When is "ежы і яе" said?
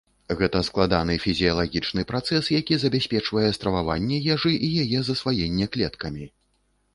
4.37-4.99